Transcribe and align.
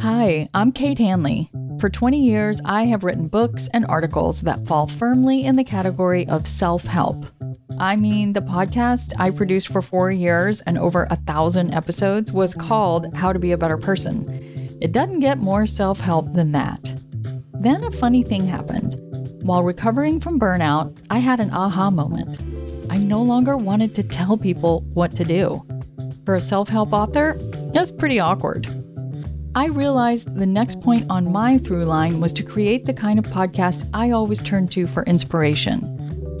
Hi, 0.00 0.48
I'm 0.54 0.72
Kate 0.72 0.98
Hanley. 0.98 1.50
For 1.78 1.90
20 1.90 2.18
years, 2.18 2.60
I 2.64 2.84
have 2.84 3.04
written 3.04 3.28
books 3.28 3.68
and 3.74 3.84
articles 3.86 4.40
that 4.42 4.66
fall 4.66 4.86
firmly 4.86 5.44
in 5.44 5.56
the 5.56 5.64
category 5.64 6.26
of 6.28 6.46
self 6.46 6.84
help. 6.84 7.26
I 7.78 7.96
mean, 7.96 8.32
the 8.32 8.40
podcast 8.40 9.12
I 9.18 9.30
produced 9.30 9.68
for 9.68 9.82
four 9.82 10.10
years 10.10 10.62
and 10.62 10.78
over 10.78 11.06
a 11.10 11.16
thousand 11.16 11.74
episodes 11.74 12.32
was 12.32 12.54
called 12.54 13.14
How 13.14 13.32
to 13.32 13.38
Be 13.38 13.52
a 13.52 13.58
Better 13.58 13.76
Person. 13.76 14.26
It 14.80 14.92
doesn't 14.92 15.20
get 15.20 15.38
more 15.38 15.66
self 15.66 16.00
help 16.00 16.32
than 16.32 16.52
that. 16.52 16.80
Then 17.60 17.84
a 17.84 17.90
funny 17.90 18.22
thing 18.22 18.46
happened. 18.46 18.96
While 19.42 19.62
recovering 19.62 20.20
from 20.20 20.40
burnout, 20.40 20.98
I 21.10 21.18
had 21.18 21.40
an 21.40 21.50
aha 21.50 21.90
moment. 21.90 22.38
I 22.90 22.96
no 22.98 23.22
longer 23.22 23.58
wanted 23.58 23.94
to 23.96 24.02
tell 24.02 24.38
people 24.38 24.82
what 24.94 25.14
to 25.16 25.24
do. 25.24 25.66
For 26.24 26.34
a 26.34 26.40
self 26.40 26.68
help 26.68 26.92
author, 26.92 27.34
that's 27.72 27.90
pretty 27.90 28.18
awkward. 28.18 28.66
I 29.54 29.66
realized 29.66 30.36
the 30.36 30.46
next 30.46 30.80
point 30.80 31.06
on 31.08 31.30
my 31.30 31.58
through 31.58 31.84
line 31.84 32.20
was 32.20 32.32
to 32.32 32.42
create 32.42 32.86
the 32.86 32.94
kind 32.94 33.18
of 33.18 33.26
podcast 33.26 33.88
I 33.94 34.10
always 34.10 34.42
turn 34.42 34.66
to 34.68 34.86
for 34.86 35.04
inspiration 35.04 35.94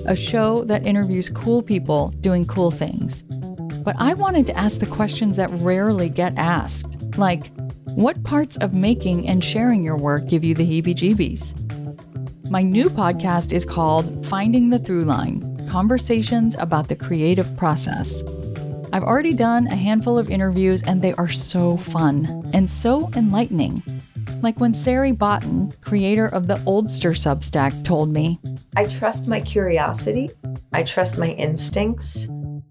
a 0.06 0.14
show 0.14 0.64
that 0.64 0.86
interviews 0.86 1.30
cool 1.30 1.62
people 1.62 2.08
doing 2.20 2.46
cool 2.46 2.70
things. 2.70 3.22
But 3.22 3.96
I 3.98 4.14
wanted 4.14 4.46
to 4.46 4.56
ask 4.56 4.78
the 4.78 4.86
questions 4.86 5.36
that 5.36 5.50
rarely 5.50 6.08
get 6.08 6.36
asked, 6.36 7.16
like 7.16 7.50
what 7.94 8.22
parts 8.24 8.56
of 8.56 8.74
making 8.74 9.28
and 9.28 9.42
sharing 9.42 9.82
your 9.82 9.96
work 9.96 10.26
give 10.28 10.44
you 10.44 10.54
the 10.54 10.64
heebie 10.64 10.94
jeebies? 10.94 11.58
My 12.50 12.62
new 12.62 12.90
podcast 12.90 13.52
is 13.52 13.64
called 13.64 14.26
Finding 14.26 14.70
the 14.70 14.78
Through 14.78 15.04
Line 15.04 15.68
Conversations 15.68 16.54
about 16.58 16.88
the 16.88 16.96
Creative 16.96 17.56
Process. 17.56 18.22
I've 18.94 19.02
already 19.02 19.32
done 19.32 19.66
a 19.66 19.74
handful 19.74 20.16
of 20.20 20.30
interviews 20.30 20.80
and 20.82 21.02
they 21.02 21.14
are 21.14 21.28
so 21.28 21.76
fun 21.76 22.48
and 22.54 22.70
so 22.70 23.10
enlightening. 23.16 23.82
Like 24.40 24.60
when 24.60 24.72
Sari 24.72 25.10
Botton, 25.10 25.72
creator 25.80 26.28
of 26.28 26.46
the 26.46 26.58
Oldster 26.58 27.10
Substack, 27.10 27.82
told 27.82 28.10
me 28.10 28.38
I 28.76 28.84
trust 28.84 29.26
my 29.26 29.40
curiosity, 29.40 30.30
I 30.72 30.84
trust 30.84 31.18
my 31.18 31.30
instincts. 31.30 32.28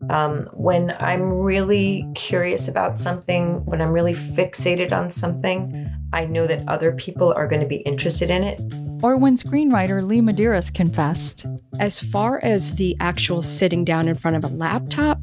Um, 0.09 0.47
when 0.53 0.95
I'm 0.97 1.23
really 1.23 2.07
curious 2.15 2.69
about 2.69 2.97
something, 2.97 3.65
when 3.65 3.81
I'm 3.81 3.91
really 3.91 4.13
fixated 4.13 4.93
on 4.93 5.09
something, 5.09 5.89
I 6.13 6.25
know 6.25 6.47
that 6.47 6.63
other 6.69 6.93
people 6.93 7.33
are 7.33 7.49
going 7.49 7.61
to 7.61 7.67
be 7.67 7.77
interested 7.77 8.29
in 8.29 8.45
it. 8.45 8.61
Or 9.03 9.17
when 9.17 9.35
screenwriter 9.35 10.01
Lee 10.07 10.21
Medeiros 10.21 10.73
confessed 10.73 11.45
As 11.81 11.99
far 11.99 12.39
as 12.41 12.75
the 12.75 12.95
actual 13.01 13.41
sitting 13.41 13.83
down 13.83 14.07
in 14.07 14.15
front 14.15 14.37
of 14.37 14.45
a 14.45 14.55
laptop, 14.55 15.19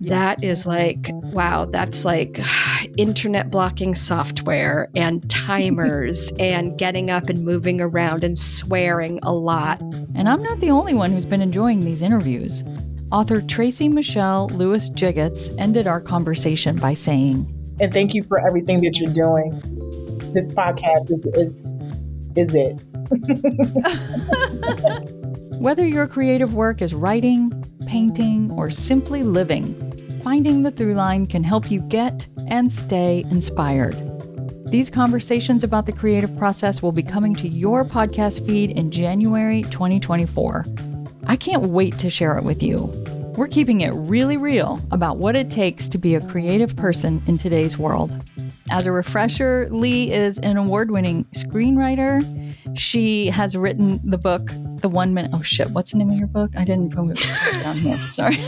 that 0.00 0.42
is 0.42 0.64
like, 0.64 1.10
wow, 1.12 1.66
that's 1.66 2.04
like 2.04 2.40
internet 2.96 3.50
blocking 3.50 3.94
software 3.94 4.88
and 4.94 5.28
timers 5.30 6.32
and 6.38 6.78
getting 6.78 7.10
up 7.10 7.28
and 7.28 7.44
moving 7.44 7.80
around 7.80 8.24
and 8.24 8.38
swearing 8.38 9.20
a 9.22 9.32
lot. 9.32 9.80
And 10.14 10.28
I'm 10.28 10.42
not 10.42 10.60
the 10.60 10.70
only 10.70 10.94
one 10.94 11.12
who's 11.12 11.26
been 11.26 11.42
enjoying 11.42 11.80
these 11.80 12.02
interviews. 12.02 12.64
Author 13.12 13.40
Tracy 13.42 13.88
Michelle 13.88 14.48
Lewis 14.48 14.88
Giggetts 14.90 15.54
ended 15.58 15.86
our 15.86 16.00
conversation 16.00 16.76
by 16.76 16.94
saying, 16.94 17.52
And 17.80 17.92
thank 17.92 18.14
you 18.14 18.22
for 18.22 18.38
everything 18.46 18.80
that 18.82 18.98
you're 19.00 19.12
doing. 19.12 19.50
This 20.32 20.48
podcast 20.54 21.10
is 21.10 21.26
is 21.34 21.66
is 22.36 22.54
it. 22.54 22.80
Whether 25.60 25.86
your 25.86 26.06
creative 26.06 26.54
work 26.54 26.80
is 26.80 26.94
writing, 26.94 27.52
painting, 27.86 28.50
or 28.52 28.70
simply 28.70 29.24
living, 29.24 29.74
finding 30.22 30.62
the 30.62 30.70
through 30.70 30.94
line 30.94 31.26
can 31.26 31.42
help 31.42 31.70
you 31.70 31.80
get 31.80 32.26
and 32.48 32.72
stay 32.72 33.24
inspired. 33.30 33.96
These 34.70 34.90
conversations 34.90 35.64
about 35.64 35.86
the 35.86 35.92
creative 35.92 36.36
process 36.36 36.82
will 36.82 36.92
be 36.92 37.02
coming 37.02 37.34
to 37.36 37.48
your 37.48 37.84
podcast 37.84 38.46
feed 38.46 38.70
in 38.70 38.90
January 38.90 39.62
2024. 39.64 40.64
I 41.26 41.36
can't 41.36 41.64
wait 41.64 41.98
to 41.98 42.10
share 42.10 42.36
it 42.36 42.44
with 42.44 42.62
you. 42.62 42.86
We're 43.36 43.48
keeping 43.48 43.80
it 43.80 43.90
really 43.90 44.36
real 44.36 44.78
about 44.90 45.18
what 45.18 45.34
it 45.34 45.50
takes 45.50 45.88
to 45.88 45.98
be 45.98 46.14
a 46.14 46.20
creative 46.20 46.76
person 46.76 47.22
in 47.26 47.38
today's 47.38 47.78
world. 47.78 48.14
As 48.70 48.86
a 48.86 48.92
refresher, 48.92 49.66
Lee 49.70 50.12
is 50.12 50.38
an 50.38 50.56
award 50.56 50.90
winning 50.90 51.24
screenwriter. 51.34 52.22
She 52.78 53.26
has 53.28 53.56
written 53.56 53.98
the 54.08 54.18
book, 54.18 54.50
The 54.80 54.88
One 54.88 55.14
Minute. 55.14 55.30
Oh, 55.34 55.42
shit. 55.42 55.70
What's 55.70 55.92
the 55.92 55.98
name 55.98 56.10
of 56.10 56.16
your 56.16 56.26
book? 56.26 56.50
I 56.56 56.64
didn't 56.64 56.90
put 56.94 57.10
it 57.10 57.62
down 57.62 57.76
here. 57.76 57.98
Sorry. 58.10 58.38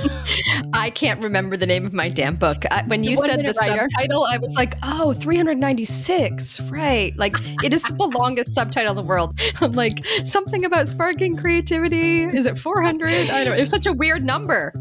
I 0.73 0.91
can't 0.91 1.21
remember 1.23 1.57
the 1.57 1.67
name 1.67 1.87
of 1.87 1.93
my 1.93 2.09
damn 2.09 2.37
book. 2.37 2.65
I, 2.71 2.83
when 2.87 3.05
you 3.05 3.17
The 3.17 3.23
said 3.27 3.41
the 3.41 3.53
Writer. 3.61 3.87
subtitle, 3.89 4.25
I 4.25 4.39
was 4.39 4.55
like, 4.55 4.75
oh, 4.83 5.13
396. 5.15 6.61
Right. 6.63 7.17
Like, 7.17 7.35
it 7.63 7.73
is 7.73 7.83
the 7.83 8.11
longest 8.15 8.55
subtitle 8.55 8.91
in 8.91 8.97
the 8.97 9.03
world. 9.03 9.39
I'm 9.61 9.73
like, 9.73 10.05
something 10.25 10.65
about 10.65 10.89
sparking 10.89 11.37
creativity. 11.37 12.25
Is 12.25 12.47
it 12.47 12.59
400? 12.59 13.11
I 13.11 13.45
don't 13.45 13.57
It 13.57 13.61
was 13.61 13.71
such 13.71 13.87
a 13.87 13.93
weird 13.93 14.25
number. 14.25 14.73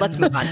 Let's 0.00 0.18
move 0.18 0.34
on. 0.34 0.46